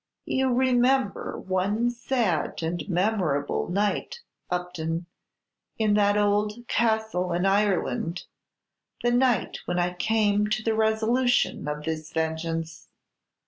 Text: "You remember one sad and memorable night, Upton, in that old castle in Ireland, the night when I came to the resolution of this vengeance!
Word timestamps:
"You 0.25 0.51
remember 0.51 1.37
one 1.37 1.91
sad 1.91 2.63
and 2.63 2.83
memorable 2.89 3.69
night, 3.69 4.21
Upton, 4.49 5.05
in 5.77 5.93
that 5.93 6.17
old 6.17 6.67
castle 6.67 7.31
in 7.33 7.45
Ireland, 7.45 8.23
the 9.03 9.11
night 9.11 9.59
when 9.65 9.77
I 9.77 9.93
came 9.93 10.47
to 10.47 10.63
the 10.63 10.73
resolution 10.73 11.67
of 11.67 11.83
this 11.83 12.11
vengeance! 12.11 12.87